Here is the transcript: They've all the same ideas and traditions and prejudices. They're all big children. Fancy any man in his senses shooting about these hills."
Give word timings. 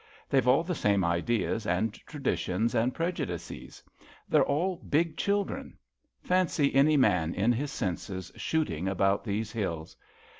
They've 0.31 0.47
all 0.47 0.63
the 0.63 0.73
same 0.73 1.05
ideas 1.05 1.67
and 1.67 1.93
traditions 1.93 2.73
and 2.73 2.91
prejudices. 2.91 3.83
They're 4.27 4.43
all 4.43 4.77
big 4.77 5.15
children. 5.15 5.77
Fancy 6.23 6.73
any 6.73 6.97
man 6.97 7.35
in 7.35 7.51
his 7.51 7.69
senses 7.69 8.31
shooting 8.35 8.87
about 8.87 9.23
these 9.23 9.51
hills." 9.51 9.95